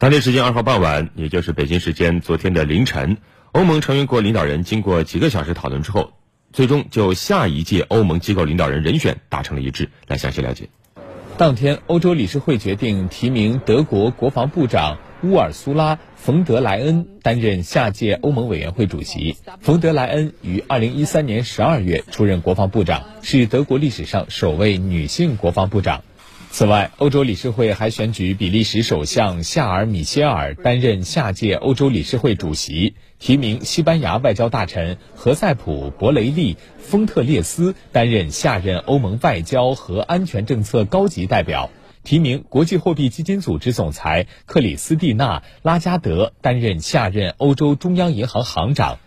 [0.00, 3.16] 当地时间二号傍晚，也就是北京时间昨天的凌晨，
[3.50, 6.12] 欧盟成员国领导人经过几个小时讨论之后，
[6.52, 9.90] 最终就下一届欧盟机构领导人人选达成了一致。
[10.06, 10.68] 来详细了解。
[11.36, 19.36] 当天，欧洲理事会决定提名德国国防部长乌尔苏拉·冯德莱恩担任下届欧盟委员会主席。
[19.60, 26.04] 冯德莱恩于二零一三年十二月出任国防部长，是德国历史上首位女性国防部长。
[26.50, 41.70] 此外，欧洲理事会还选举比利时首相夏尔·米歇尔担任下届欧洲理事会主席，提名西班牙外交大臣何塞普·博雷利·丰特列斯担任下任欧盟外交和安全政策高级代表，
[42.02, 48.98] 提名国际货币基金组织总裁克里斯蒂娜·拉加德担任下任欧洲中央银行行长。